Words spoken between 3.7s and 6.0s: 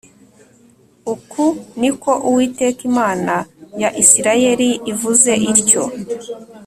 ya Isirayeli ivuze ityo